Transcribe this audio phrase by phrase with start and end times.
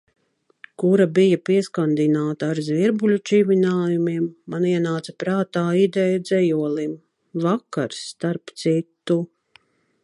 [0.83, 6.99] Kura bija pieskandināta ar zvirbuļu čivinājumiem, man ienāca prātā ideja dzejolim.
[7.47, 9.23] Vakar, starp citu.